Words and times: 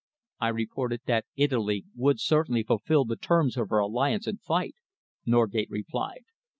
"I 0.39 0.47
reported 0.47 1.01
that 1.05 1.27
Italy 1.35 1.85
would 1.95 2.19
certainly 2.19 2.63
fulfil 2.63 3.05
the 3.05 3.15
terms 3.17 3.55
of 3.55 3.69
her 3.69 3.77
alliance 3.77 4.25
and 4.25 4.41
fight," 4.41 4.73
Norgate 5.27 5.69
replied. 5.69 6.23